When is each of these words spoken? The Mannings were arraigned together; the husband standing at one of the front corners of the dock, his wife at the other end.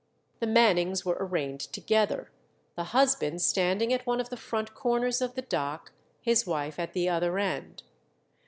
The 0.39 0.47
Mannings 0.47 1.05
were 1.05 1.15
arraigned 1.19 1.59
together; 1.59 2.31
the 2.75 2.85
husband 2.85 3.43
standing 3.43 3.93
at 3.93 4.03
one 4.07 4.19
of 4.19 4.29
the 4.29 4.35
front 4.35 4.73
corners 4.73 5.21
of 5.21 5.35
the 5.35 5.43
dock, 5.43 5.91
his 6.21 6.47
wife 6.47 6.79
at 6.79 6.93
the 6.93 7.07
other 7.07 7.37
end. 7.37 7.83